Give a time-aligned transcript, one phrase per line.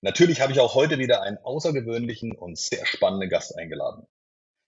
[0.00, 4.06] Natürlich habe ich auch heute wieder einen außergewöhnlichen und sehr spannenden Gast eingeladen.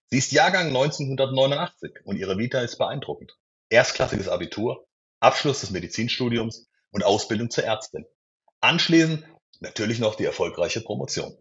[0.07, 3.37] Sie ist Jahrgang 1989 und ihre Vita ist beeindruckend.
[3.69, 4.85] Erstklassiges Abitur,
[5.21, 8.05] Abschluss des Medizinstudiums und Ausbildung zur Ärztin.
[8.59, 9.23] Anschließend
[9.59, 11.37] natürlich noch die erfolgreiche Promotion.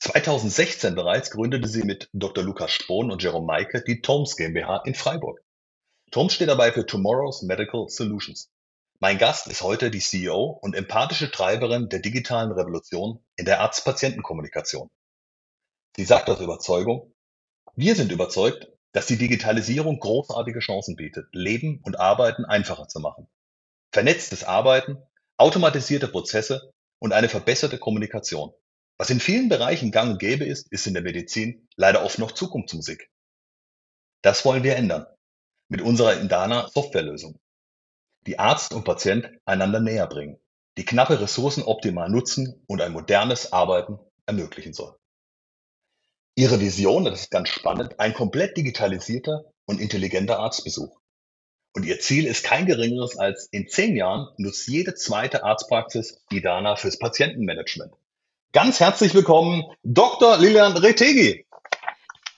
[0.00, 2.44] 2016 bereits gründete sie mit Dr.
[2.44, 5.40] Lukas Spohn und Jerome Meike die Toms GmbH in Freiburg.
[6.10, 8.50] Toms steht dabei für Tomorrow's Medical Solutions.
[9.00, 14.90] Mein Gast ist heute die CEO und empathische Treiberin der digitalen Revolution in der Arzt-Patienten-Kommunikation.
[15.94, 17.14] Sie sagt aus Überzeugung,
[17.76, 23.28] wir sind überzeugt, dass die Digitalisierung großartige Chancen bietet, Leben und Arbeiten einfacher zu machen.
[23.92, 25.00] Vernetztes Arbeiten,
[25.36, 28.52] automatisierte Prozesse und eine verbesserte Kommunikation.
[28.98, 32.32] Was in vielen Bereichen gang und gäbe ist, ist in der Medizin leider oft noch
[32.32, 33.12] Zukunftsmusik.
[34.22, 35.06] Das wollen wir ändern.
[35.68, 37.38] Mit unserer Indana Softwarelösung
[38.28, 40.38] die Arzt und Patient einander näher bringen,
[40.76, 44.94] die knappe Ressourcen optimal nutzen und ein modernes Arbeiten ermöglichen soll.
[46.34, 51.00] Ihre Vision, das ist ganz spannend, ein komplett digitalisierter und intelligenter Arztbesuch.
[51.74, 56.76] Und ihr Ziel ist kein geringeres als in zehn Jahren nutzt jede zweite Arztpraxis Idana
[56.76, 57.94] fürs Patientenmanagement.
[58.52, 60.36] Ganz herzlich willkommen, Dr.
[60.36, 61.46] Lilian Retegi.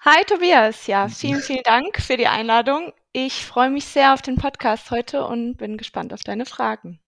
[0.02, 2.92] Hi Tobias, ja, vielen, vielen Dank für die Einladung.
[3.12, 7.00] Ich freue mich sehr auf den Podcast heute und bin gespannt auf deine Fragen.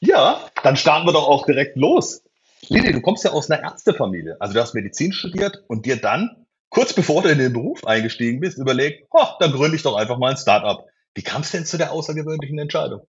[0.00, 2.22] Ja, dann starten wir doch auch direkt los.
[2.68, 4.36] Lili, du kommst ja aus einer Ärztefamilie.
[4.38, 8.40] Also du hast Medizin studiert und dir dann, kurz bevor du in den Beruf eingestiegen
[8.40, 10.84] bist, überlegt, oh, dann gründe ich doch einfach mal ein Startup.
[11.14, 13.06] Wie kam es denn zu der außergewöhnlichen Entscheidung?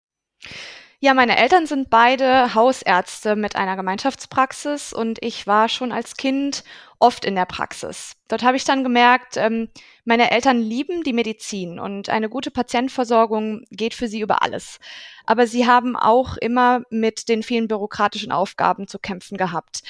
[1.01, 6.63] Ja, meine Eltern sind beide Hausärzte mit einer Gemeinschaftspraxis und ich war schon als Kind
[6.99, 8.13] oft in der Praxis.
[8.29, 9.69] Dort habe ich dann gemerkt, ähm,
[10.05, 14.79] meine Eltern lieben die Medizin und eine gute Patientenversorgung geht für sie über alles.
[15.25, 19.83] Aber sie haben auch immer mit den vielen bürokratischen Aufgaben zu kämpfen gehabt.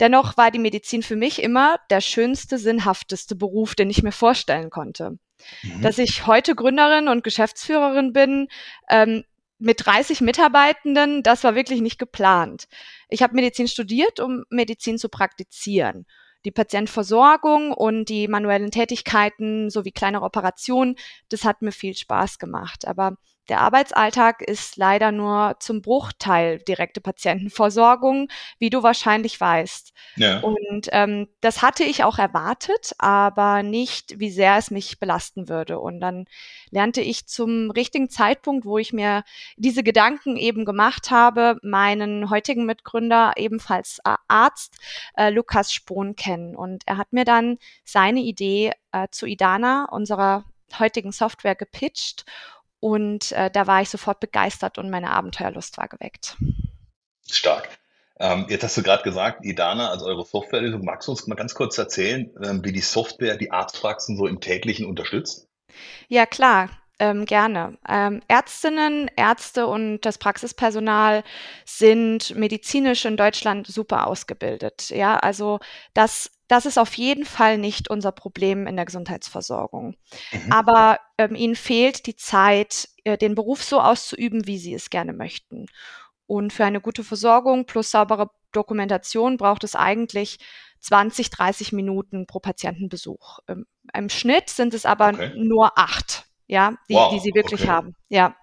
[0.00, 4.70] Dennoch war die Medizin für mich immer der schönste, sinnhafteste Beruf, den ich mir vorstellen
[4.70, 5.18] konnte.
[5.62, 5.82] Mhm.
[5.82, 8.48] Dass ich heute Gründerin und Geschäftsführerin bin,
[8.88, 9.24] ähm,
[9.58, 12.66] mit 30 Mitarbeitenden, das war wirklich nicht geplant.
[13.08, 16.04] Ich habe Medizin studiert, um Medizin zu praktizieren.
[16.44, 20.96] Die Patientenversorgung und die manuellen Tätigkeiten sowie kleinere Operationen,
[21.28, 22.86] das hat mir viel Spaß gemacht.
[22.86, 23.16] Aber
[23.48, 29.92] der Arbeitsalltag ist leider nur zum Bruchteil direkte Patientenversorgung, wie du wahrscheinlich weißt.
[30.16, 30.40] Ja.
[30.40, 35.80] Und ähm, das hatte ich auch erwartet, aber nicht, wie sehr es mich belasten würde.
[35.80, 36.26] Und dann
[36.70, 39.24] lernte ich zum richtigen Zeitpunkt, wo ich mir
[39.56, 43.98] diese Gedanken eben gemacht habe, meinen heutigen Mitgründer, ebenfalls
[44.28, 44.76] Arzt,
[45.16, 46.54] äh, Lukas Spohn kennen.
[46.54, 50.44] Und er hat mir dann seine Idee äh, zu Idana, unserer
[50.78, 52.24] heutigen Software, gepitcht
[52.82, 56.36] und äh, da war ich sofort begeistert und meine Abenteuerlust war geweckt.
[57.30, 57.68] Stark.
[58.18, 60.84] Ähm, jetzt hast du gerade gesagt, Idana, also eure Softwarelösung.
[60.84, 64.40] Magst du uns mal ganz kurz erzählen, ähm, wie die Software die Arztpraxen so im
[64.40, 65.48] täglichen unterstützt?
[66.08, 66.70] Ja, klar.
[66.98, 67.78] Ähm, gerne.
[67.88, 71.22] Ähm, Ärztinnen, Ärzte und das Praxispersonal
[71.64, 74.90] sind medizinisch in Deutschland super ausgebildet.
[74.90, 75.60] Ja, also
[75.94, 79.96] das das ist auf jeden Fall nicht unser Problem in der Gesundheitsversorgung.
[80.32, 80.52] Mhm.
[80.52, 85.14] Aber ähm, ihnen fehlt die Zeit, äh, den Beruf so auszuüben, wie sie es gerne
[85.14, 85.64] möchten.
[86.26, 90.40] Und für eine gute Versorgung plus saubere Dokumentation braucht es eigentlich
[90.80, 93.38] 20, 30 Minuten pro Patientenbesuch.
[93.46, 93.64] Im,
[93.94, 95.32] im Schnitt sind es aber okay.
[95.34, 97.14] nur acht, ja, die, wow.
[97.14, 97.70] die sie wirklich okay.
[97.70, 97.96] haben.
[98.10, 98.36] Ja.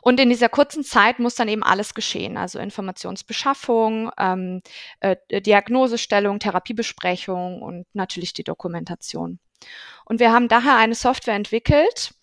[0.00, 4.62] Und in dieser kurzen Zeit muss dann eben alles geschehen, also Informationsbeschaffung, ähm,
[5.00, 9.38] äh, Diagnosestellung, Therapiebesprechung und natürlich die Dokumentation.
[10.04, 12.14] Und wir haben daher eine Software entwickelt,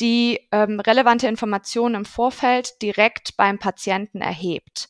[0.00, 4.88] die ähm, relevante Informationen im Vorfeld direkt beim Patienten erhebt.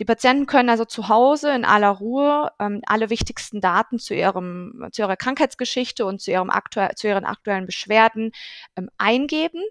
[0.00, 4.88] Die Patienten können also zu Hause in aller Ruhe ähm, alle wichtigsten Daten zu, ihrem,
[4.92, 8.32] zu ihrer Krankheitsgeschichte und zu, ihrem aktu zu ihren aktuellen Beschwerden
[8.76, 9.62] ähm, eingeben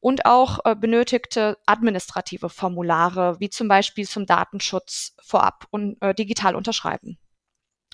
[0.00, 6.56] und auch äh, benötigte administrative Formulare, wie zum Beispiel zum Datenschutz vorab und äh, digital
[6.56, 7.18] unterschreiben.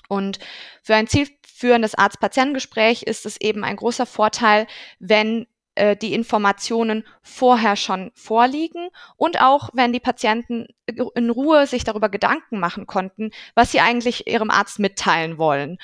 [0.07, 0.39] Und
[0.83, 4.67] für ein zielführendes Arzt-Patientengespräch ist es eben ein großer Vorteil,
[4.99, 11.83] wenn äh, die Informationen vorher schon vorliegen und auch wenn die Patienten in Ruhe sich
[11.83, 15.77] darüber Gedanken machen konnten, was sie eigentlich ihrem Arzt mitteilen wollen.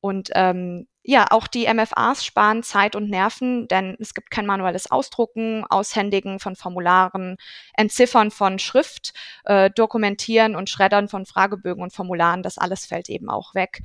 [0.00, 4.90] Und ähm, ja, auch die MFAs sparen Zeit und Nerven, denn es gibt kein manuelles
[4.90, 7.36] Ausdrucken, Aushändigen von Formularen,
[7.74, 9.12] Entziffern von Schrift,
[9.44, 12.42] äh, Dokumentieren und Schreddern von Fragebögen und Formularen.
[12.42, 13.82] Das alles fällt eben auch weg.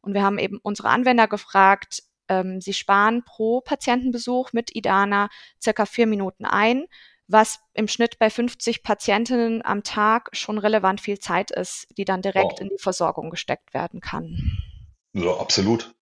[0.00, 5.28] Und wir haben eben unsere Anwender gefragt, ähm, sie sparen pro Patientenbesuch mit Idana
[5.60, 6.86] circa vier Minuten ein,
[7.28, 12.22] was im Schnitt bei 50 Patientinnen am Tag schon relevant viel Zeit ist, die dann
[12.22, 12.60] direkt wow.
[12.60, 14.58] in die Versorgung gesteckt werden kann.
[15.14, 15.94] Ja, absolut.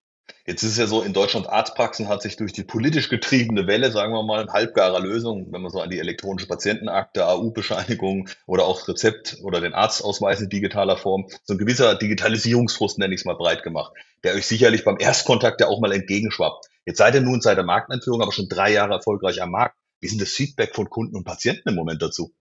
[0.47, 3.93] Jetzt ist es ja so, in Deutschland Arztpraxen hat sich durch die politisch getriebene Welle,
[3.93, 8.89] sagen wir mal, halbgarer Lösung, wenn man so an die elektronische Patientenakte, AU-Bescheinigung oder auch
[8.89, 13.37] Rezept oder den Arztausweis in digitaler Form, so ein gewisser Digitalisierungsfrust, nenne ich es mal,
[13.37, 13.93] breit gemacht,
[14.25, 16.67] der euch sicherlich beim Erstkontakt ja auch mal entgegenschwappt.
[16.87, 19.77] Jetzt seid ihr nun seit der Markteinführung aber schon drei Jahre erfolgreich am Markt.
[20.01, 22.33] Wie denn das Feedback von Kunden und Patienten im Moment dazu?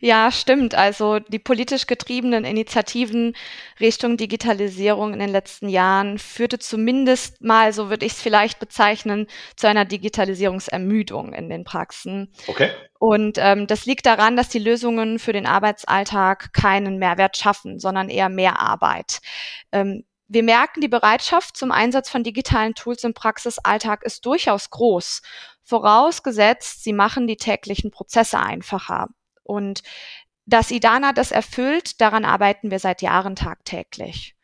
[0.00, 0.74] Ja, stimmt.
[0.74, 3.34] Also die politisch getriebenen Initiativen
[3.80, 9.26] Richtung Digitalisierung in den letzten Jahren führte zumindest mal, so würde ich es vielleicht bezeichnen,
[9.56, 12.32] zu einer Digitalisierungsermüdung in den Praxen.
[12.46, 12.70] Okay.
[12.98, 18.08] Und ähm, das liegt daran, dass die Lösungen für den Arbeitsalltag keinen Mehrwert schaffen, sondern
[18.08, 19.20] eher mehr Arbeit.
[19.72, 25.22] Ähm, wir merken, die Bereitschaft zum Einsatz von digitalen Tools im Praxisalltag ist durchaus groß,
[25.64, 29.08] vorausgesetzt, sie machen die täglichen Prozesse einfacher.
[29.48, 29.82] Und
[30.46, 34.36] dass Idana das erfüllt, daran arbeiten wir seit Jahren tagtäglich.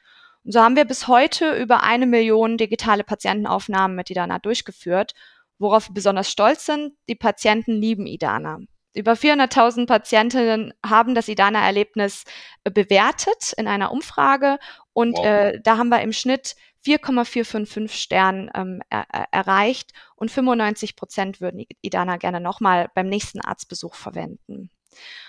[0.45, 5.15] Und so haben wir bis heute über eine Million digitale Patientenaufnahmen mit Idana durchgeführt,
[5.59, 6.95] worauf wir besonders stolz sind.
[7.09, 8.59] Die Patienten lieben Idana.
[8.95, 12.25] Über 400.000 Patientinnen haben das Idana-Erlebnis
[12.63, 14.59] äh, bewertet in einer Umfrage
[14.93, 15.27] und wow.
[15.27, 16.55] äh, da haben wir im Schnitt
[16.85, 23.95] 4,455 Sternen ähm, er, erreicht und 95 Prozent würden Idana gerne nochmal beim nächsten Arztbesuch
[23.95, 24.71] verwenden.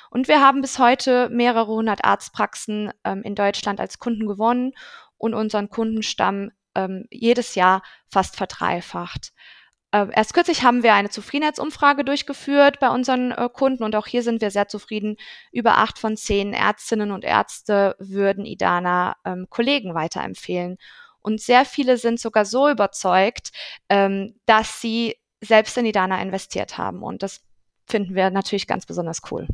[0.10, 4.74] Und wir haben bis heute mehrere hundert Arztpraxen ähm, in Deutschland als Kunden gewonnen
[5.18, 9.34] und unseren Kundenstamm ähm, jedes Jahr fast verdreifacht.
[9.92, 14.24] Äh, erst kürzlich haben wir eine Zufriedenheitsumfrage durchgeführt bei unseren äh, Kunden und auch hier
[14.24, 15.16] sind wir sehr zufrieden.
[15.52, 20.78] Über acht von zehn Ärztinnen und Ärzte würden Idana ähm, Kollegen weiterempfehlen.
[21.22, 23.52] Und sehr viele sind sogar so überzeugt,
[23.90, 27.02] ähm, dass sie selbst in Idana investiert haben.
[27.02, 27.45] Und das
[27.86, 29.48] finden wir natürlich ganz besonders cool.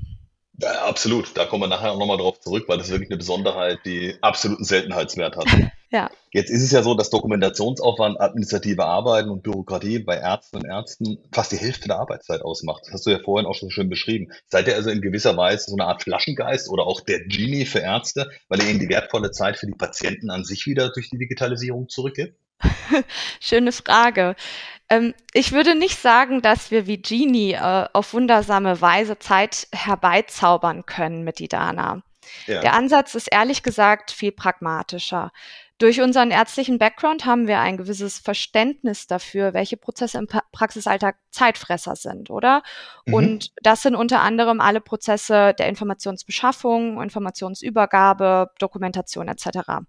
[0.62, 1.36] Ja, absolut.
[1.36, 5.36] Da kommen wir nachher nochmal drauf zurück, weil das wirklich eine Besonderheit, die absoluten Seltenheitswert
[5.36, 5.46] hat.
[5.90, 6.10] ja.
[6.32, 11.18] Jetzt ist es ja so, dass Dokumentationsaufwand, administrative Arbeiten und Bürokratie bei Ärzten und Ärzten
[11.32, 12.84] fast die Hälfte der Arbeitszeit ausmacht.
[12.86, 14.32] Das hast du ja vorhin auch schon schön beschrieben.
[14.48, 17.80] Seid ihr also in gewisser Weise so eine Art Flaschengeist oder auch der Genie für
[17.80, 21.18] Ärzte, weil ihr ihnen die wertvolle Zeit für die Patienten an sich wieder durch die
[21.18, 22.38] Digitalisierung zurückgibt?
[23.40, 24.36] Schöne Frage.
[24.90, 30.86] Ähm, ich würde nicht sagen, dass wir wie Genie äh, auf wundersame Weise Zeit herbeizaubern
[30.86, 32.04] können mit Idana.
[32.46, 32.62] Ja.
[32.62, 35.32] Der Ansatz ist ehrlich gesagt viel pragmatischer.
[35.82, 41.96] Durch unseren ärztlichen Background haben wir ein gewisses Verständnis dafür, welche Prozesse im Praxisalltag Zeitfresser
[41.96, 42.62] sind, oder?
[43.08, 43.14] Mhm.
[43.16, 49.82] Und das sind unter anderem alle Prozesse der Informationsbeschaffung, Informationsübergabe, Dokumentation etc.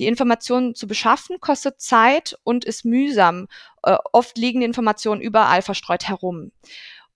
[0.00, 3.46] Die Informationen zu beschaffen kostet Zeit und ist mühsam.
[3.84, 6.50] Äh, oft liegen die Informationen überall verstreut herum.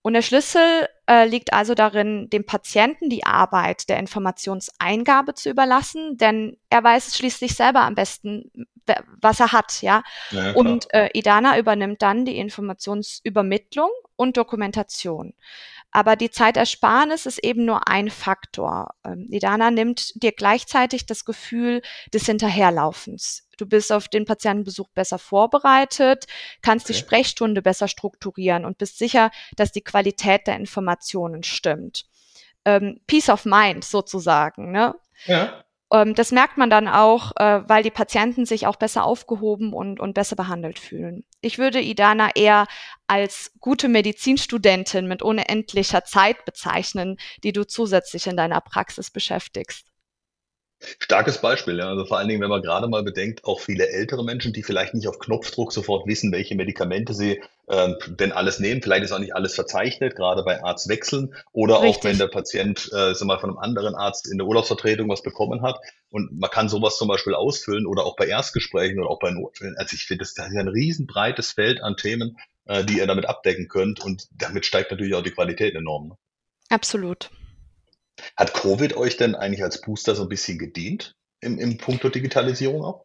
[0.04, 6.18] Und der Schlüssel äh, liegt also darin, dem Patienten die Arbeit der Informationseingabe zu überlassen,
[6.18, 8.50] denn er weiß es schließlich selber am besten,
[9.22, 10.02] was er hat, ja.
[10.30, 15.32] ja und äh, Idana übernimmt dann die Informationsübermittlung und Dokumentation.
[15.90, 18.90] Aber die Zeitersparnis ist eben nur ein Faktor.
[19.06, 21.80] Ähm, Idana nimmt dir gleichzeitig das Gefühl
[22.12, 23.43] des Hinterherlaufens.
[23.56, 26.26] Du bist auf den Patientenbesuch besser vorbereitet,
[26.62, 26.92] kannst okay.
[26.92, 32.06] die Sprechstunde besser strukturieren und bist sicher, dass die Qualität der Informationen stimmt.
[32.64, 34.72] Ähm, Peace of Mind sozusagen.
[34.72, 34.94] Ne?
[35.26, 35.64] Ja.
[35.92, 40.00] Ähm, das merkt man dann auch, äh, weil die Patienten sich auch besser aufgehoben und,
[40.00, 41.24] und besser behandelt fühlen.
[41.40, 42.66] Ich würde Idana eher
[43.06, 49.86] als gute Medizinstudentin mit unendlicher Zeit bezeichnen, die du zusätzlich in deiner Praxis beschäftigst.
[50.98, 51.88] Starkes Beispiel, ja.
[51.88, 54.94] Also vor allen Dingen, wenn man gerade mal bedenkt, auch viele ältere Menschen, die vielleicht
[54.94, 58.82] nicht auf Knopfdruck sofort wissen, welche Medikamente sie ähm, denn alles nehmen.
[58.82, 61.98] Vielleicht ist auch nicht alles verzeichnet, gerade bei Arztwechseln oder Richtig.
[61.98, 65.62] auch wenn der Patient äh, mal, von einem anderen Arzt in der Urlaubsvertretung was bekommen
[65.62, 65.78] hat.
[66.10, 69.76] Und man kann sowas zum Beispiel ausfüllen oder auch bei Erstgesprächen oder auch bei Notfällen.
[69.76, 72.36] Also ich finde, das, das ist ein riesenbreites Feld an Themen,
[72.66, 76.08] äh, die ihr damit abdecken könnt und damit steigt natürlich auch die Qualität enorm.
[76.08, 76.16] Ne?
[76.68, 77.30] Absolut.
[78.36, 82.84] Hat Covid euch denn eigentlich als Booster so ein bisschen gedient im, im Punkto Digitalisierung
[82.84, 83.04] auch?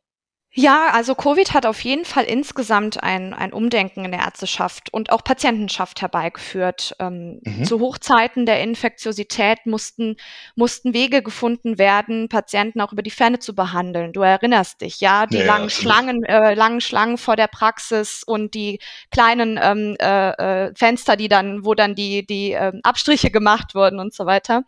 [0.51, 5.11] Ja, also Covid hat auf jeden Fall insgesamt ein, ein Umdenken in der Ärzteschaft und
[5.11, 6.95] auch Patientenschaft herbeigeführt.
[6.97, 7.65] Ähm, mhm.
[7.65, 10.15] Zu Hochzeiten der Infektiosität mussten,
[10.55, 14.11] mussten Wege gefunden werden, Patienten auch über die Ferne zu behandeln.
[14.11, 18.23] Du erinnerst dich, ja, die ja, langen ja, Schlangen, äh, langen Schlangen vor der Praxis
[18.25, 18.79] und die
[19.11, 20.31] kleinen ähm, äh,
[20.67, 24.63] äh, Fenster, die dann, wo dann die, die äh, Abstriche gemacht wurden und so weiter.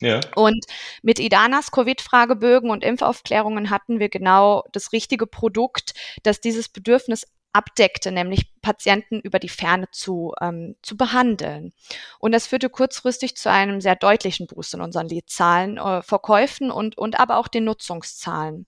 [0.00, 0.20] Ja.
[0.34, 0.64] Und
[1.02, 8.12] mit Idanas Covid-Fragebögen und Impfaufklärungen hatten wir genau das richtige Produkt, das dieses Bedürfnis abdeckte,
[8.12, 11.72] nämlich Patienten über die Ferne zu, ähm, zu behandeln.
[12.18, 16.96] Und das führte kurzfristig zu einem sehr deutlichen Boost in unseren Leadzahlen, äh, Verkäufen und,
[16.96, 18.66] und aber auch den Nutzungszahlen.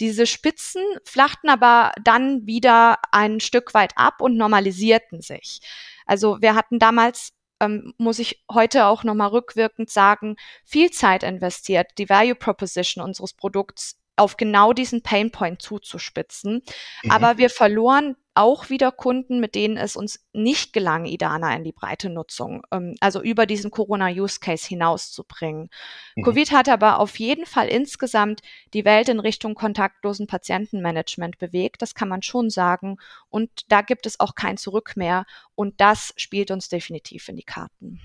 [0.00, 5.60] Diese Spitzen flachten aber dann wieder ein Stück weit ab und normalisierten sich.
[6.06, 11.92] Also wir hatten damals ähm, muss ich heute auch nochmal rückwirkend sagen, viel Zeit investiert,
[11.98, 16.62] die Value Proposition unseres Produkts auf genau diesen Painpoint zuzuspitzen.
[17.02, 17.10] Mhm.
[17.10, 21.72] Aber wir verloren auch wieder Kunden, mit denen es uns nicht gelang, Idana in die
[21.72, 25.68] breite Nutzung, ähm, also über diesen Corona-Use-Case hinauszubringen.
[26.14, 26.22] Mhm.
[26.22, 28.40] Covid hat aber auf jeden Fall insgesamt
[28.72, 32.96] die Welt in Richtung kontaktlosen Patientenmanagement bewegt, das kann man schon sagen.
[33.28, 35.26] Und da gibt es auch kein Zurück mehr.
[35.54, 38.00] Und das spielt uns definitiv in die Karten.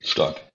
[0.00, 0.50] Stark.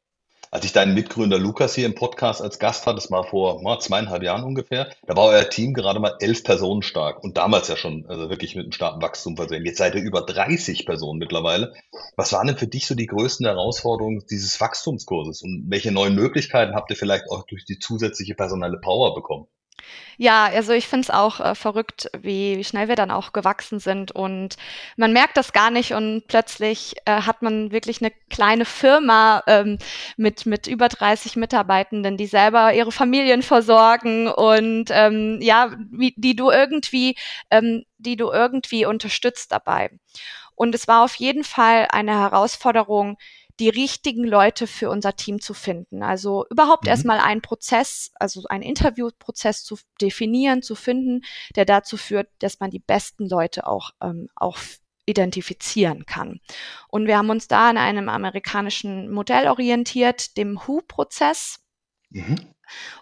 [0.52, 3.80] Als ich deinen Mitgründer Lukas hier im Podcast als Gast hatte, das war vor mal,
[3.80, 7.76] zweieinhalb Jahren ungefähr, da war euer Team gerade mal elf Personen stark und damals ja
[7.76, 9.66] schon also wirklich mit einem starken Wachstum versehen.
[9.66, 11.74] Jetzt seid ihr über 30 Personen mittlerweile.
[12.16, 16.76] Was waren denn für dich so die größten Herausforderungen dieses Wachstumskurses und welche neuen Möglichkeiten
[16.76, 19.48] habt ihr vielleicht auch durch die zusätzliche personelle Power bekommen?
[20.18, 23.80] Ja, also ich finde es auch äh, verrückt, wie, wie schnell wir dann auch gewachsen
[23.80, 24.12] sind.
[24.12, 24.56] Und
[24.96, 25.94] man merkt das gar nicht.
[25.94, 29.78] Und plötzlich äh, hat man wirklich eine kleine Firma ähm,
[30.18, 34.28] mit, mit über 30 Mitarbeitenden, die selber ihre Familien versorgen.
[34.28, 37.16] Und ähm, ja, wie, die du irgendwie,
[37.52, 39.92] ähm, die du irgendwie unterstützt dabei.
[40.56, 43.18] Und es war auf jeden Fall eine Herausforderung,
[43.60, 46.04] die richtigen Leute für unser Team zu finden.
[46.04, 46.90] Also überhaupt mhm.
[46.90, 51.22] erstmal einen Prozess, also einen Interviewprozess zu definieren, zu finden,
[51.56, 54.58] der dazu führt, dass man die besten Leute auch, ähm, auch
[55.06, 56.40] identifizieren kann.
[56.90, 61.60] Und wir haben uns da an einem amerikanischen Modell orientiert, dem Who-Prozess.
[62.10, 62.55] Mhm.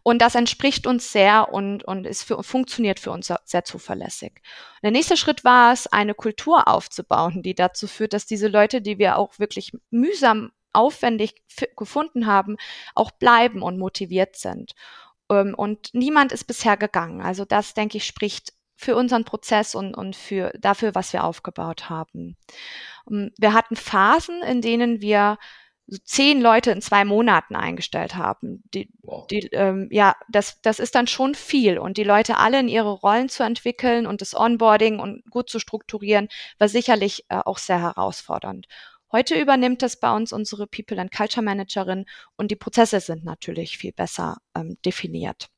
[0.04, 4.42] Und das entspricht uns sehr und, und ist für, funktioniert für uns sehr zuverlässig.
[4.82, 8.98] der nächste Schritt war es, eine Kultur aufzubauen, die dazu führt, dass diese Leute, die
[8.98, 11.44] wir auch wirklich mühsam aufwendig
[11.78, 12.58] gefunden haben,
[12.96, 14.74] auch bleiben und motiviert sind.
[15.30, 17.22] Ähm, und niemand ist bisher gegangen.
[17.22, 21.90] Also das, denke ich, spricht für unseren Prozess und, und für dafür, was wir aufgebaut
[21.90, 22.38] haben.
[23.10, 25.38] Ähm, wir hatten Phasen, in denen wir
[25.88, 28.64] so zehn Leute in zwei Monaten eingestellt haben.
[28.74, 29.28] Die, wow.
[29.28, 31.78] die, ähm, ja, das, das ist dann schon viel.
[31.78, 35.60] Und die Leute alle in ihre Rollen zu entwickeln und das Onboarding und gut zu
[35.60, 38.68] strukturieren, war sicherlich äh, auch sehr herausfordernd.
[39.12, 43.78] Heute übernimmt es bei uns unsere People and Culture Managerin und die Prozesse sind natürlich
[43.78, 45.50] viel besser ähm, definiert.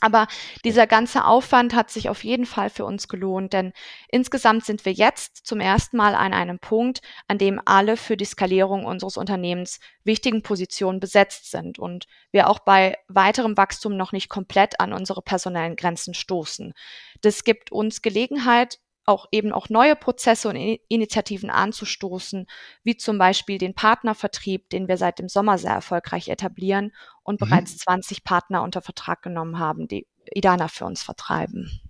[0.00, 0.26] Aber
[0.64, 3.72] dieser ganze Aufwand hat sich auf jeden Fall für uns gelohnt, denn
[4.08, 8.24] insgesamt sind wir jetzt zum ersten Mal an einem Punkt, an dem alle für die
[8.24, 14.28] Skalierung unseres Unternehmens wichtigen Positionen besetzt sind und wir auch bei weiterem Wachstum noch nicht
[14.28, 16.74] komplett an unsere personellen Grenzen stoßen.
[17.20, 20.56] Das gibt uns Gelegenheit, auch eben auch neue Prozesse und
[20.88, 22.46] Initiativen anzustoßen,
[22.82, 26.92] wie zum Beispiel den Partnervertrieb, den wir seit dem Sommer sehr erfolgreich etablieren
[27.22, 27.46] und mhm.
[27.46, 31.80] bereits 20 Partner unter Vertrag genommen haben, die Idana für uns vertreiben.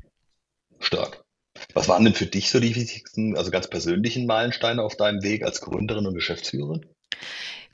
[0.81, 1.25] Stark.
[1.73, 5.45] Was waren denn für dich so die wichtigsten, also ganz persönlichen Meilensteine auf deinem Weg
[5.45, 6.85] als Gründerin und Geschäftsführerin?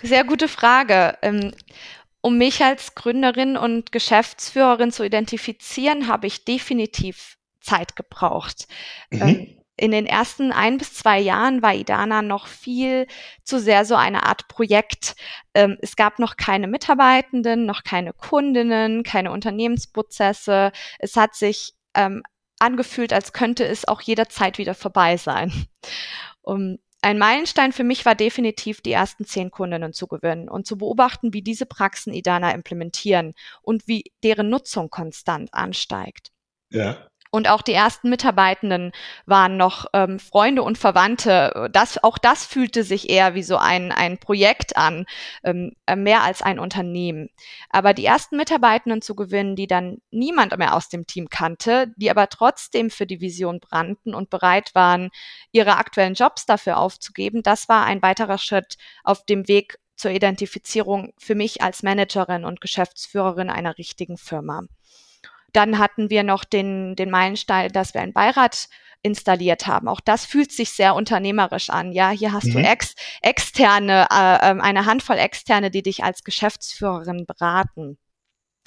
[0.03, 1.17] Sehr gute Frage.
[1.23, 1.53] Ähm,
[2.21, 8.67] um mich als Gründerin und Geschäftsführerin zu identifizieren, habe ich definitiv Zeit gebraucht.
[9.11, 9.23] Mhm.
[9.23, 13.07] Ähm, in den ersten ein bis zwei Jahren war Idana noch viel
[13.45, 15.17] zu sehr so eine Art Projekt.
[15.55, 20.73] Ähm, es gab noch keine Mitarbeitenden, noch keine Kundinnen, keine Unternehmensprozesse.
[20.99, 22.23] Es hat sich ähm,
[22.59, 25.51] angefühlt, als könnte es auch jederzeit wieder vorbei sein.
[26.43, 30.77] Um, ein Meilenstein für mich war definitiv, die ersten zehn Kundinnen zu gewinnen und zu
[30.77, 36.31] beobachten, wie diese Praxen Idana implementieren und wie deren Nutzung konstant ansteigt.
[36.69, 37.10] Ja.
[37.33, 38.91] Und auch die ersten Mitarbeitenden
[39.25, 41.69] waren noch ähm, Freunde und Verwandte.
[41.73, 45.07] Das, auch das fühlte sich eher wie so ein, ein Projekt an,
[45.45, 47.29] ähm, äh, mehr als ein Unternehmen.
[47.71, 52.11] Aber die ersten Mitarbeitenden zu gewinnen, die dann niemand mehr aus dem Team kannte, die
[52.11, 55.11] aber trotzdem für die Vision brannten und bereit waren,
[55.53, 61.13] ihre aktuellen Jobs dafür aufzugeben, das war ein weiterer Schritt auf dem Weg zur Identifizierung
[61.19, 64.63] für mich als Managerin und Geschäftsführerin einer richtigen Firma.
[65.53, 68.69] Dann hatten wir noch den, den Meilenstein, dass wir einen Beirat
[69.03, 69.89] installiert haben.
[69.89, 71.93] Auch das fühlt sich sehr unternehmerisch an.
[71.93, 72.53] Ja, hier hast mhm.
[72.53, 77.99] du ex, externe, äh, ähm, eine Handvoll externe, die dich als Geschäftsführerin beraten.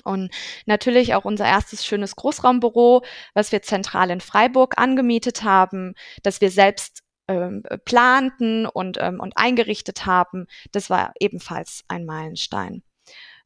[0.04, 0.34] Und
[0.66, 6.52] natürlich auch unser erstes schönes Großraumbüro, was wir zentral in Freiburg angemietet haben, dass wir
[6.52, 10.48] selbst ähm, planten und, ähm, und eingerichtet haben.
[10.72, 12.84] Das war ebenfalls ein Meilenstein.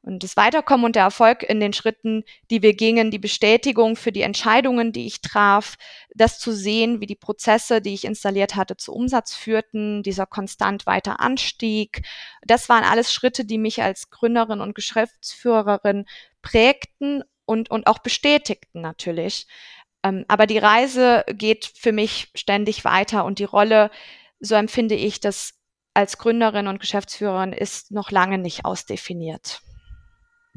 [0.07, 4.13] Und das Weiterkommen und der Erfolg in den Schritten, die wir gingen, die Bestätigung für
[4.13, 5.75] die Entscheidungen, die ich traf,
[6.15, 10.85] das zu sehen, wie die Prozesse, die ich installiert hatte, zu Umsatz führten, dieser konstant
[10.85, 12.03] weiter Anstieg,
[12.45, 16.05] das waren alles Schritte, die mich als Gründerin und Geschäftsführerin
[16.41, 19.45] prägten und, und auch bestätigten natürlich.
[20.03, 23.91] Ähm, aber die Reise geht für mich ständig weiter und die Rolle,
[24.39, 25.55] so empfinde ich das
[25.93, 29.61] als Gründerin und Geschäftsführerin, ist noch lange nicht ausdefiniert.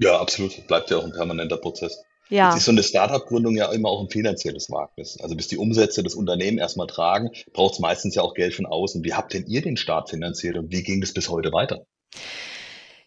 [0.00, 0.66] Ja, absolut.
[0.66, 2.02] Bleibt ja auch ein permanenter Prozess.
[2.30, 2.48] Ja.
[2.48, 5.18] Jetzt ist so eine Startup-Gründung ja immer auch ein finanzielles Wagnis.
[5.20, 8.66] Also bis die Umsätze des Unternehmen erstmal tragen, braucht es meistens ja auch Geld von
[8.66, 9.04] außen.
[9.04, 11.84] Wie habt denn ihr den Start finanziert und wie ging das bis heute weiter?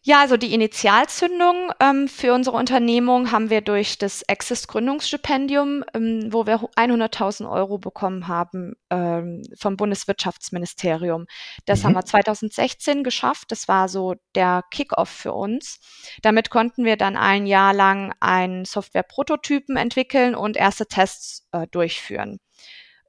[0.05, 6.27] Ja, also die Initialzündung ähm, für unsere Unternehmung haben wir durch das Access Gründungsstipendium, ähm,
[6.29, 11.25] wo wir 100.000 Euro bekommen haben ähm, vom Bundeswirtschaftsministerium.
[11.65, 11.87] Das mhm.
[11.87, 13.45] haben wir 2016 geschafft.
[13.53, 15.79] Das war so der Kickoff für uns.
[16.21, 22.39] Damit konnten wir dann ein Jahr lang einen Software-Prototypen entwickeln und erste Tests äh, durchführen.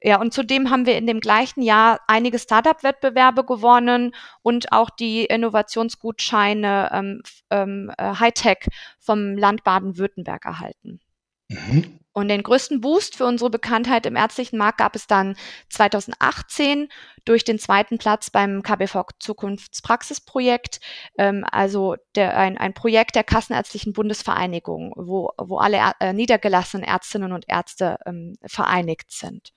[0.06, 5.24] Ja, und zudem haben wir in dem gleichen Jahr einige Startup-Wettbewerbe gewonnen und auch die
[5.24, 8.68] Innovationsgutscheine ähm, ähm, äh, Hightech
[8.98, 11.00] vom Land Baden-Württemberg erhalten.
[11.48, 12.00] Mhm.
[12.12, 15.36] Und den größten Boost für unsere Bekanntheit im ärztlichen Markt gab es dann
[15.70, 16.90] 2018
[17.24, 20.80] durch den zweiten Platz beim KBV Zukunftspraxisprojekt,
[21.16, 27.32] ähm, also der, ein, ein Projekt der Kassenärztlichen Bundesvereinigung, wo, wo alle äh, niedergelassenen Ärztinnen
[27.32, 29.54] und Ärzte ähm, vereinigt sind.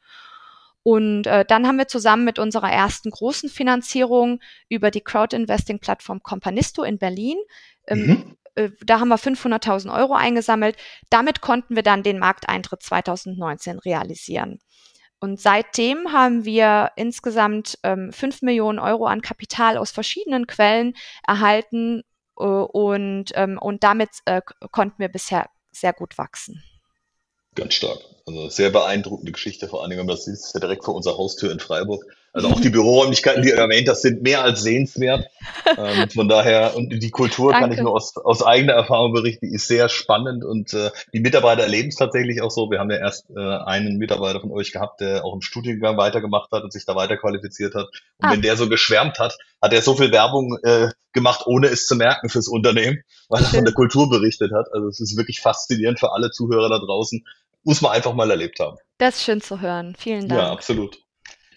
[0.88, 4.40] Und äh, dann haben wir zusammen mit unserer ersten großen Finanzierung
[4.70, 7.36] über die Crowd-Investing-Plattform Companisto in Berlin,
[7.88, 8.38] ähm, mhm.
[8.56, 10.78] äh, da haben wir 500.000 Euro eingesammelt.
[11.10, 14.60] Damit konnten wir dann den Markteintritt 2019 realisieren.
[15.20, 20.94] Und seitdem haben wir insgesamt ähm, 5 Millionen Euro an Kapital aus verschiedenen Quellen
[21.28, 22.04] erhalten
[22.40, 26.64] äh, und, ähm, und damit äh, konnten wir bisher sehr gut wachsen.
[27.58, 27.98] Ganz stark.
[28.28, 31.18] Also sehr beeindruckende Geschichte, vor allem, wenn man das sieht, ist ja direkt vor unserer
[31.18, 32.06] Haustür in Freiburg.
[32.34, 35.28] Also auch die Büroräumlichkeiten, die ihr erwähnt hast, sind mehr als sehenswert.
[35.76, 37.64] Ähm, von daher, und die Kultur Danke.
[37.64, 41.20] kann ich nur aus, aus eigener Erfahrung berichten, die ist sehr spannend und äh, die
[41.20, 42.70] Mitarbeiter erleben es tatsächlich auch so.
[42.70, 46.52] Wir haben ja erst äh, einen Mitarbeiter von euch gehabt, der auch im Studiengang weitergemacht
[46.52, 47.88] hat und sich da weiterqualifiziert hat.
[48.18, 48.32] Und ah.
[48.34, 51.96] wenn der so geschwärmt hat, hat er so viel Werbung äh, gemacht, ohne es zu
[51.96, 54.68] merken fürs Unternehmen, weil er von der Kultur berichtet hat.
[54.74, 57.26] Also es ist wirklich faszinierend für alle Zuhörer da draußen,
[57.64, 58.78] muss man einfach mal erlebt haben.
[58.98, 59.96] Das ist schön zu hören.
[59.98, 60.42] Vielen Dank.
[60.42, 60.98] Ja, absolut.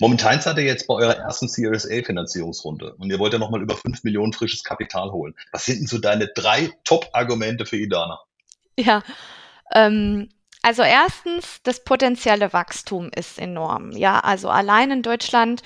[0.00, 4.02] Momentan seid ihr jetzt bei eurer ersten CRSA-Finanzierungsrunde und ihr wollt ja nochmal über 5
[4.02, 5.34] Millionen frisches Kapital holen.
[5.52, 8.18] Was sind denn so deine drei Top-Argumente für Idana?
[8.78, 9.02] Ja,
[9.74, 10.30] ähm,
[10.62, 13.92] also erstens, das potenzielle Wachstum ist enorm.
[13.92, 15.62] Ja, also allein in Deutschland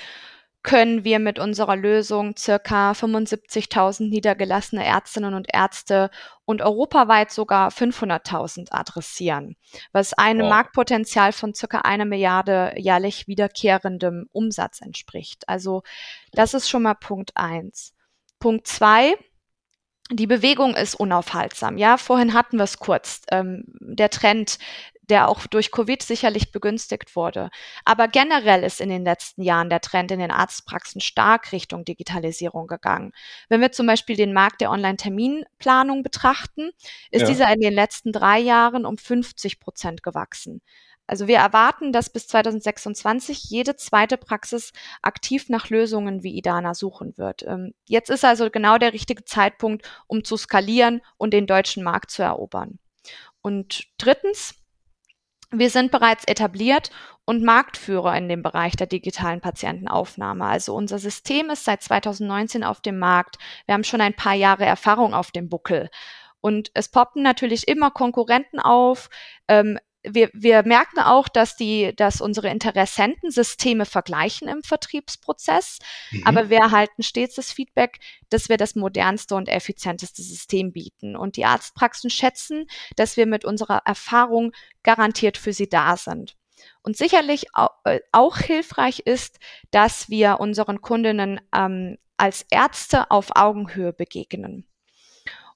[0.64, 6.10] können wir mit unserer Lösung circa 75.000 niedergelassene Ärztinnen und Ärzte
[6.46, 9.56] und europaweit sogar 500.000 adressieren,
[9.92, 10.48] was einem wow.
[10.48, 15.46] Marktpotenzial von circa einer Milliarde jährlich wiederkehrendem Umsatz entspricht.
[15.48, 15.82] Also
[16.32, 17.94] das ist schon mal Punkt eins.
[18.40, 19.14] Punkt zwei,
[20.10, 21.76] die Bewegung ist unaufhaltsam.
[21.76, 23.22] Ja, vorhin hatten wir es kurz.
[23.30, 24.58] Ähm, der Trend
[25.10, 27.50] der auch durch Covid sicherlich begünstigt wurde.
[27.84, 32.66] Aber generell ist in den letzten Jahren der Trend in den Arztpraxen stark Richtung Digitalisierung
[32.66, 33.12] gegangen.
[33.48, 36.70] Wenn wir zum Beispiel den Markt der Online-Terminplanung betrachten,
[37.10, 37.28] ist ja.
[37.28, 40.60] dieser in den letzten drei Jahren um 50 Prozent gewachsen.
[41.06, 47.18] Also wir erwarten, dass bis 2026 jede zweite Praxis aktiv nach Lösungen wie Idana suchen
[47.18, 47.42] wird.
[47.42, 52.10] Ähm, jetzt ist also genau der richtige Zeitpunkt, um zu skalieren und den deutschen Markt
[52.10, 52.78] zu erobern.
[53.42, 54.54] Und drittens,
[55.58, 56.90] wir sind bereits etabliert
[57.24, 60.44] und Marktführer in dem Bereich der digitalen Patientenaufnahme.
[60.44, 63.36] Also unser System ist seit 2019 auf dem Markt.
[63.66, 65.90] Wir haben schon ein paar Jahre Erfahrung auf dem Buckel.
[66.40, 69.08] Und es poppen natürlich immer Konkurrenten auf.
[69.48, 75.78] Ähm, wir, wir merken auch, dass die, dass unsere Interessenten Systeme vergleichen im Vertriebsprozess,
[76.10, 76.22] mhm.
[76.26, 81.16] aber wir erhalten stets das Feedback, dass wir das modernste und effizienteste System bieten.
[81.16, 86.36] Und die Arztpraxen schätzen, dass wir mit unserer Erfahrung garantiert für sie da sind.
[86.82, 89.38] Und sicherlich auch, äh, auch hilfreich ist,
[89.70, 94.66] dass wir unseren Kundinnen ähm, als Ärzte auf Augenhöhe begegnen.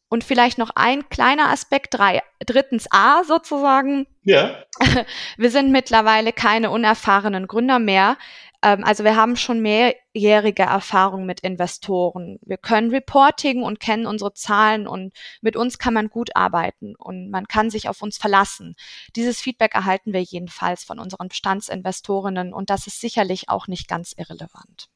[0.09, 4.07] Und vielleicht noch ein kleiner Aspekt, drei, drittens A sozusagen.
[4.23, 4.65] Ja.
[5.37, 8.17] Wir sind mittlerweile keine unerfahrenen Gründer mehr.
[8.63, 12.39] Ähm, also wir haben schon mehrjährige Erfahrung mit Investoren.
[12.43, 17.31] Wir können Reporting und kennen unsere Zahlen und mit uns kann man gut arbeiten und
[17.31, 18.75] man kann sich auf uns verlassen.
[19.15, 24.13] Dieses Feedback erhalten wir jedenfalls von unseren Bestandsinvestorinnen und das ist sicherlich auch nicht ganz
[24.17, 24.89] irrelevant.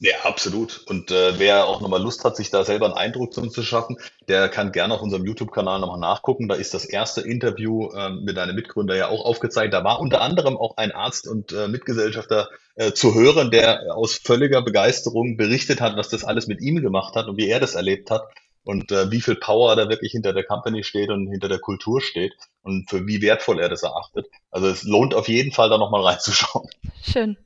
[0.00, 0.84] Ja, absolut.
[0.86, 3.96] Und äh, wer auch nochmal Lust hat, sich da selber einen Eindruck zu schaffen,
[4.28, 6.48] der kann gerne auf unserem YouTube-Kanal nochmal nachgucken.
[6.48, 9.72] Da ist das erste Interview äh, mit einem Mitgründer ja auch aufgezeigt.
[9.72, 14.16] Da war unter anderem auch ein Arzt und äh, Mitgesellschafter äh, zu hören, der aus
[14.16, 17.74] völliger Begeisterung berichtet hat, was das alles mit ihm gemacht hat und wie er das
[17.74, 18.24] erlebt hat
[18.64, 22.00] und äh, wie viel Power da wirklich hinter der Company steht und hinter der Kultur
[22.00, 24.26] steht und für wie wertvoll er das erachtet.
[24.50, 26.68] Also es lohnt auf jeden Fall da nochmal reinzuschauen.
[27.02, 27.36] Schön.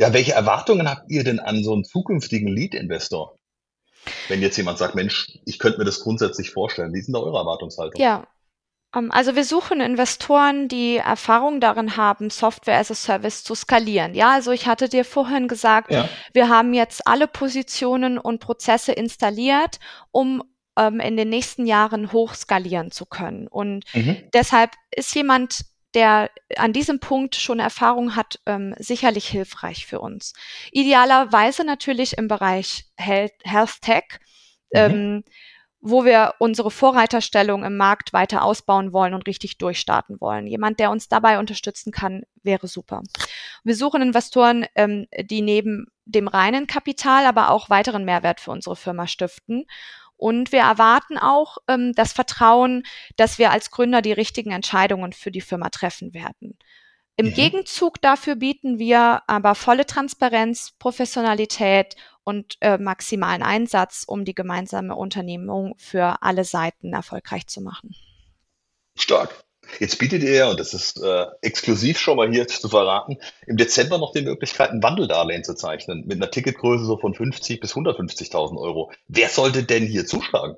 [0.00, 3.36] Ja, welche Erwartungen habt ihr denn an so einen zukünftigen Lead-Investor?
[4.28, 7.36] Wenn jetzt jemand sagt, Mensch, ich könnte mir das grundsätzlich vorstellen, wie sind da eure
[7.38, 8.00] Erwartungshaltung?
[8.00, 8.26] Ja,
[8.96, 14.14] ähm, also wir suchen Investoren, die Erfahrung darin haben, Software as a Service zu skalieren.
[14.14, 16.08] Ja, also ich hatte dir vorhin gesagt, ja.
[16.32, 19.80] wir haben jetzt alle Positionen und Prozesse installiert,
[20.12, 20.42] um
[20.78, 23.48] ähm, in den nächsten Jahren hochskalieren zu können.
[23.48, 24.16] Und mhm.
[24.32, 25.60] deshalb ist jemand
[25.94, 30.34] der an diesem Punkt schon Erfahrung hat, ähm, sicherlich hilfreich für uns.
[30.72, 34.04] Idealerweise natürlich im Bereich Health, Health Tech,
[34.72, 34.78] mhm.
[34.78, 35.24] ähm,
[35.80, 40.46] wo wir unsere Vorreiterstellung im Markt weiter ausbauen wollen und richtig durchstarten wollen.
[40.46, 43.02] Jemand, der uns dabei unterstützen kann, wäre super.
[43.64, 48.76] Wir suchen Investoren, ähm, die neben dem reinen Kapital aber auch weiteren Mehrwert für unsere
[48.76, 49.64] Firma stiften
[50.20, 52.84] und wir erwarten auch ähm, das Vertrauen,
[53.16, 56.58] dass wir als Gründer die richtigen Entscheidungen für die Firma treffen werden.
[57.16, 57.34] Im mhm.
[57.34, 64.94] Gegenzug dafür bieten wir aber volle Transparenz, Professionalität und äh, maximalen Einsatz, um die gemeinsame
[64.94, 67.94] Unternehmung für alle Seiten erfolgreich zu machen.
[68.96, 69.44] Stark.
[69.78, 73.56] Jetzt bietet ihr ja, und das ist äh, exklusiv schon mal hier zu verraten, im
[73.56, 77.74] Dezember noch die Möglichkeit, ein Wandeldarlehen zu zeichnen mit einer Ticketgröße so von 50 bis
[77.74, 78.90] 150.000 Euro.
[79.08, 80.56] Wer sollte denn hier zuschlagen?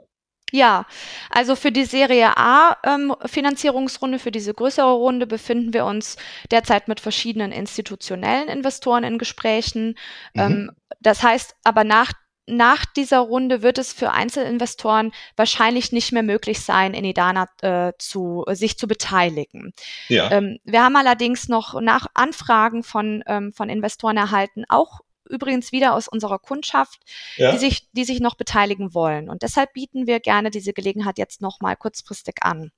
[0.53, 0.85] Ja,
[1.31, 6.17] also für die Serie A ähm, Finanzierungsrunde, für diese größere Runde befinden wir uns
[6.51, 9.97] derzeit mit verschiedenen institutionellen Investoren in Gesprächen.
[10.35, 10.41] Mhm.
[10.41, 10.71] Ähm,
[11.01, 12.13] das heißt aber nach
[12.47, 17.93] nach dieser Runde wird es für Einzelinvestoren wahrscheinlich nicht mehr möglich sein, in Idana äh,
[17.99, 19.73] zu, sich zu beteiligen.
[20.09, 20.31] Ja.
[20.31, 25.95] Ähm, wir haben allerdings noch nach Anfragen von, ähm, von Investoren erhalten, auch übrigens wieder
[25.95, 27.01] aus unserer Kundschaft,
[27.37, 27.53] ja.
[27.53, 29.31] die, sich, die sich noch beteiligen wollen.
[29.31, 32.73] Und deshalb bieten wir gerne diese Gelegenheit jetzt nochmal kurzfristig an.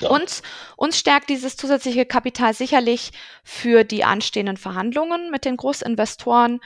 [0.00, 0.08] Ja.
[0.08, 0.42] Uns,
[0.76, 3.12] uns stärkt dieses zusätzliche Kapital sicherlich
[3.44, 6.60] für die anstehenden Verhandlungen mit den Großinvestoren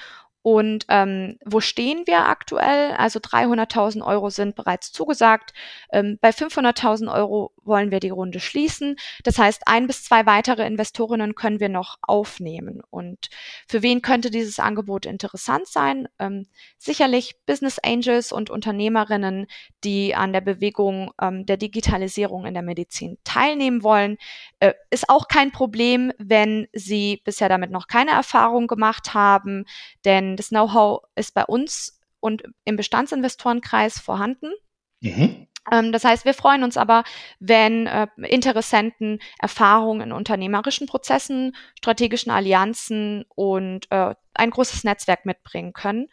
[0.46, 2.92] und ähm, wo stehen wir aktuell?
[2.92, 5.52] Also 300.000 Euro sind bereits zugesagt.
[5.90, 8.96] Ähm, bei 500.000 Euro wollen wir die Runde schließen.
[9.24, 12.82] Das heißt, ein bis zwei weitere Investorinnen können wir noch aufnehmen.
[12.90, 13.28] Und
[13.68, 16.08] für wen könnte dieses Angebot interessant sein?
[16.18, 16.46] Ähm,
[16.78, 19.46] sicherlich Business Angels und Unternehmerinnen,
[19.84, 24.18] die an der Bewegung ähm, der Digitalisierung in der Medizin teilnehmen wollen.
[24.60, 29.64] Äh, ist auch kein Problem, wenn sie bisher damit noch keine Erfahrung gemacht haben,
[30.04, 34.52] denn das Know-how ist bei uns und im Bestandsinvestorenkreis vorhanden.
[35.00, 35.46] Mhm.
[35.70, 37.04] Ähm, das heißt, wir freuen uns aber,
[37.38, 45.72] wenn äh, Interessenten Erfahrungen in unternehmerischen Prozessen, strategischen Allianzen und äh, ein großes Netzwerk mitbringen
[45.72, 46.08] können.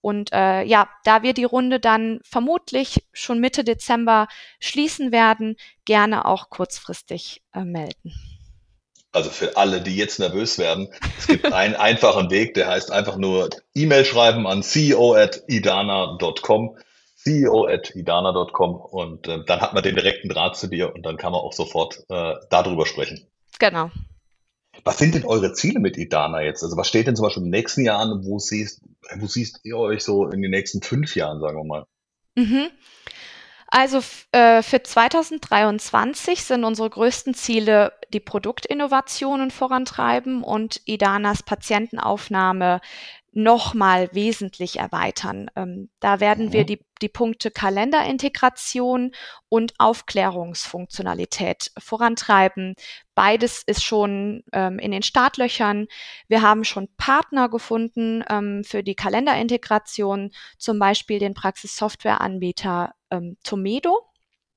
[0.00, 4.28] Und äh, ja, da wir die Runde dann vermutlich schon Mitte Dezember
[4.60, 8.14] schließen werden, gerne auch kurzfristig äh, melden.
[9.10, 10.88] Also für alle, die jetzt nervös werden,
[11.18, 16.76] es gibt einen einfachen Weg, der heißt einfach nur E-Mail schreiben an ceo@idana.com,
[17.26, 21.40] ceo@idana.com und äh, dann hat man den direkten Draht zu dir und dann kann man
[21.40, 23.26] auch sofort äh, darüber sprechen.
[23.58, 23.90] Genau.
[24.84, 26.62] Was sind denn eure Ziele mit Idana jetzt?
[26.62, 28.24] Also was steht denn zum Beispiel im nächsten Jahr an?
[28.24, 28.82] Wo siehst,
[29.16, 31.86] wo siehst ihr euch so in den nächsten fünf Jahren, sagen wir mal?
[32.36, 32.68] Mhm.
[33.68, 42.80] Also äh, für 2023 sind unsere größten Ziele die Produktinnovationen vorantreiben und Idanas Patientenaufnahme
[43.36, 45.50] nochmal wesentlich erweitern.
[45.56, 46.66] Ähm, da werden wir mhm.
[46.68, 49.12] die, die Punkte Kalenderintegration
[49.50, 52.74] und Aufklärungsfunktionalität vorantreiben.
[53.14, 55.86] Beides ist schon ähm, in den Startlöchern.
[56.28, 64.00] Wir haben schon Partner gefunden ähm, für die Kalenderintegration, zum Beispiel den Praxissoftwareanbieter ähm, Tomedo.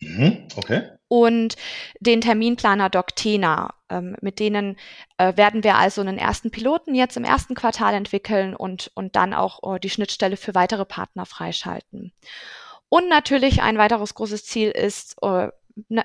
[0.01, 0.89] Mhm, okay.
[1.07, 1.55] Und
[1.99, 3.73] den Terminplaner Doctena.
[3.89, 4.77] Ähm, mit denen
[5.17, 9.33] äh, werden wir also einen ersten Piloten jetzt im ersten Quartal entwickeln und, und dann
[9.33, 12.13] auch äh, die Schnittstelle für weitere Partner freischalten.
[12.89, 15.49] Und natürlich ein weiteres großes Ziel ist, äh,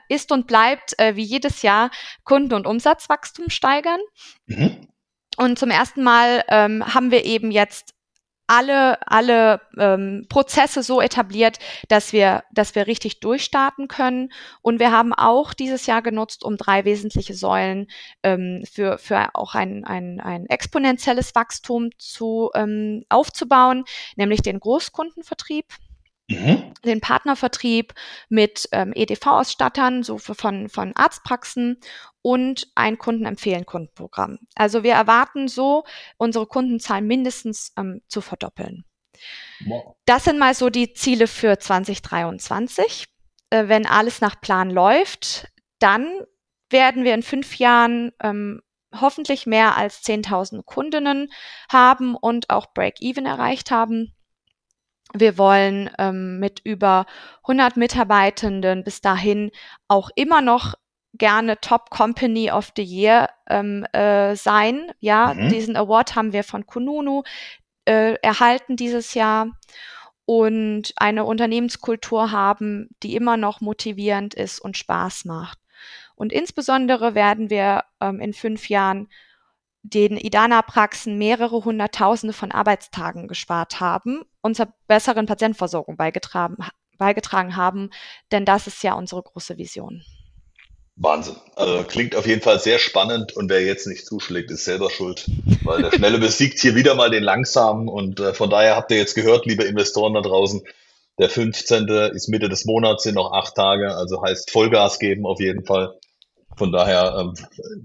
[0.09, 1.91] ist und bleibt äh, wie jedes Jahr
[2.25, 4.01] Kunden- und Umsatzwachstum steigern.
[4.47, 4.89] Mhm.
[5.37, 7.94] Und zum ersten Mal ähm, haben wir eben jetzt
[8.47, 14.33] alle, alle ähm, Prozesse so etabliert, dass wir, dass wir richtig durchstarten können.
[14.61, 17.87] Und wir haben auch dieses Jahr genutzt, um drei wesentliche Säulen
[18.23, 23.85] ähm, für, für auch ein, ein, ein exponentielles Wachstum zu, ähm, aufzubauen,
[24.17, 25.67] nämlich den Großkundenvertrieb.
[26.27, 26.73] Mhm.
[26.87, 27.93] den Partnervertrieb
[28.31, 31.79] mit ähm, EDV-Ausstattern, so von, von Arztpraxen
[32.25, 34.39] und ein Kundenempfehlen-Kundenprogramm.
[34.55, 35.85] Also wir erwarten so,
[36.17, 38.87] unsere Kundenzahl mindestens ähm, zu verdoppeln.
[39.67, 39.95] Wow.
[40.07, 43.05] Das sind mal so die Ziele für 2023.
[43.51, 45.49] Äh, wenn alles nach Plan läuft,
[45.81, 46.09] dann
[46.71, 48.63] werden wir in fünf Jahren ähm,
[48.99, 51.31] hoffentlich mehr als 10.000 Kundinnen
[51.71, 54.15] haben und auch Break-Even erreicht haben.
[55.13, 57.05] Wir wollen ähm, mit über
[57.43, 59.51] 100 Mitarbeitenden bis dahin
[59.89, 60.75] auch immer noch
[61.15, 64.93] gerne Top Company of the Year ähm, äh, sein.
[65.01, 65.49] Ja, mhm.
[65.49, 67.23] diesen Award haben wir von Kununu
[67.85, 69.49] äh, erhalten dieses Jahr
[70.27, 75.59] und eine Unternehmenskultur haben, die immer noch motivierend ist und Spaß macht.
[76.17, 79.09] Und insbesondere werden wir ähm, in fünf Jahren
[79.83, 86.57] den Idana-Praxen mehrere Hunderttausende von Arbeitstagen gespart haben und zur besseren Patientenversorgung beigetragen,
[86.97, 87.91] beigetragen haben,
[88.33, 90.03] denn das ist ja unsere große Vision.
[90.97, 91.37] Wahnsinn.
[91.57, 95.29] Also klingt auf jeden Fall sehr spannend und wer jetzt nicht zuschlägt, ist selber schuld,
[95.65, 98.99] weil der Schnelle besiegt hier wieder mal den Langsamen und äh, von daher habt ihr
[98.99, 100.63] jetzt gehört, liebe Investoren da draußen,
[101.19, 101.89] der 15.
[102.15, 105.99] ist Mitte des Monats, sind noch acht Tage, also heißt Vollgas geben auf jeden Fall.
[106.57, 107.35] Von daher, ähm,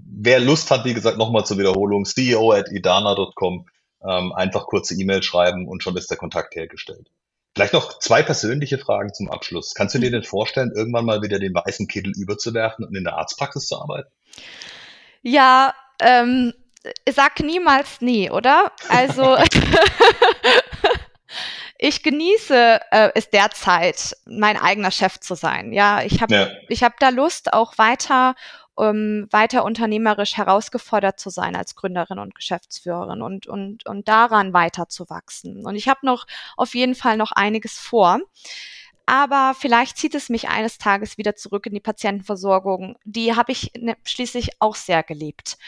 [0.06, 3.66] wer Lust hat, wie gesagt, nochmal zur Wiederholung, ceo at idana.com,
[4.08, 7.08] ähm, einfach kurze E-Mail schreiben und schon ist der Kontakt hergestellt.
[7.60, 9.74] Vielleicht noch zwei persönliche Fragen zum Abschluss.
[9.74, 13.18] Kannst du dir denn vorstellen, irgendwann mal wieder den weißen Kittel überzuwerfen und in der
[13.18, 14.08] Arztpraxis zu arbeiten?
[15.20, 16.54] Ja, ähm,
[17.06, 18.72] sag niemals nie, oder?
[18.88, 19.36] Also
[21.78, 25.74] ich genieße äh, es derzeit, mein eigener Chef zu sein.
[25.74, 26.48] Ja, ich habe ja.
[26.70, 28.36] ich habe da Lust, auch weiter
[28.80, 34.88] um weiter unternehmerisch herausgefordert zu sein als Gründerin und Geschäftsführerin und, und, und daran weiter
[34.88, 35.66] zu wachsen.
[35.66, 38.20] Und ich habe noch auf jeden Fall noch einiges vor.
[39.04, 42.96] Aber vielleicht zieht es mich eines Tages wieder zurück in die Patientenversorgung.
[43.04, 45.58] Die habe ich ne, schließlich auch sehr geliebt.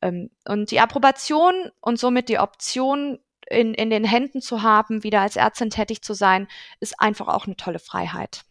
[0.00, 5.22] Ähm, und die Approbation und somit die Option in, in den Händen zu haben, wieder
[5.22, 6.46] als Ärztin tätig zu sein,
[6.78, 8.42] ist einfach auch eine tolle Freiheit.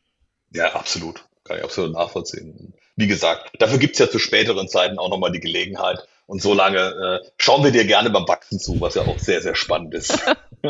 [0.49, 1.29] Ja, absolut.
[1.45, 5.39] Kann ich absolut nachvollziehen wie gesagt, dafür gibt's ja zu späteren Zeiten auch nochmal die
[5.39, 5.99] Gelegenheit.
[6.25, 9.41] Und so lange äh, schauen wir dir gerne beim Wachsen zu, was ja auch sehr,
[9.41, 10.17] sehr spannend ist.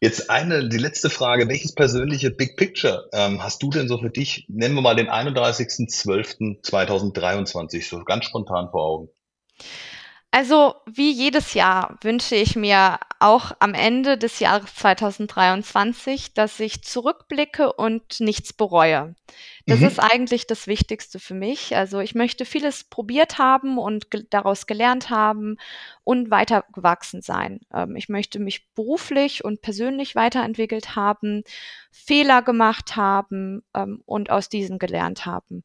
[0.00, 1.48] Jetzt eine, die letzte Frage.
[1.48, 4.46] Welches persönliche Big Picture ähm, hast du denn so für dich?
[4.48, 9.10] Nennen wir mal den 31.12.2023, so ganz spontan vor Augen.
[10.32, 16.84] Also wie jedes Jahr wünsche ich mir auch am Ende des Jahres 2023, dass ich
[16.84, 19.16] zurückblicke und nichts bereue.
[19.66, 19.86] Das mhm.
[19.86, 21.76] ist eigentlich das Wichtigste für mich.
[21.76, 25.56] Also ich möchte vieles probiert haben und ge daraus gelernt haben
[26.04, 27.60] und weitergewachsen sein.
[27.74, 31.42] Ähm, ich möchte mich beruflich und persönlich weiterentwickelt haben,
[31.90, 35.64] Fehler gemacht haben ähm, und aus diesen gelernt haben.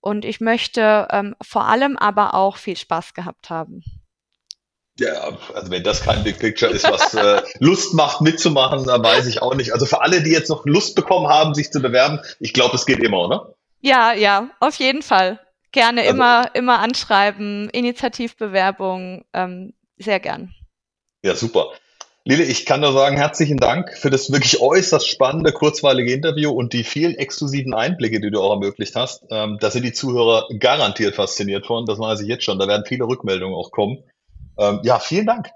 [0.00, 3.82] Und ich möchte ähm, vor allem aber auch viel Spaß gehabt haben.
[4.98, 9.26] Ja, also wenn das kein Big Picture ist, was äh, Lust macht mitzumachen, dann weiß
[9.26, 9.72] ich auch nicht.
[9.72, 12.84] Also für alle, die jetzt noch Lust bekommen haben, sich zu bewerben, ich glaube, es
[12.84, 13.54] geht immer, oder?
[13.80, 15.38] Ja, ja, auf jeden Fall.
[15.70, 20.54] Gerne also, immer, immer anschreiben, Initiativbewerbung, ähm, sehr gern.
[21.22, 21.72] Ja, super.
[22.28, 26.74] Lili, ich kann nur sagen, herzlichen Dank für das wirklich äußerst spannende, kurzweilige Interview und
[26.74, 29.24] die vielen exklusiven Einblicke, die du auch ermöglicht hast.
[29.30, 32.58] Ähm, da sind die Zuhörer garantiert fasziniert von, das weiß ich jetzt schon.
[32.58, 34.04] Da werden viele Rückmeldungen auch kommen.
[34.58, 35.48] Ähm, ja, vielen Dank.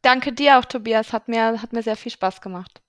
[0.00, 1.12] Danke dir auch, Tobias.
[1.12, 2.80] Hat mir, hat mir sehr viel Spaß gemacht.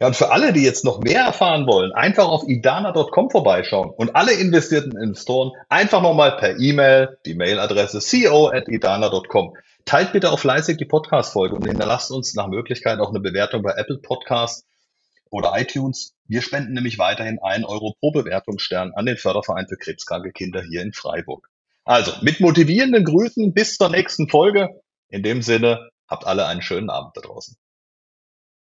[0.00, 4.14] Ja, und für alle, die jetzt noch mehr erfahren wollen, einfach auf idana.com vorbeischauen und
[4.14, 9.54] alle investierten Investoren einfach nochmal per E-Mail die Mailadresse co.idana.com.
[9.86, 13.70] Teilt bitte auf fleißig die Podcast-Folge und hinterlasst uns nach Möglichkeit auch eine Bewertung bei
[13.76, 14.66] Apple Podcasts
[15.30, 16.12] oder iTunes.
[16.24, 20.82] Wir spenden nämlich weiterhin 1 Euro pro Bewertungsstern an den Förderverein für krebskranke Kinder hier
[20.82, 21.48] in Freiburg.
[21.84, 24.70] Also, mit motivierenden Grüßen bis zur nächsten Folge.
[25.08, 27.56] In dem Sinne, habt alle einen schönen Abend da draußen.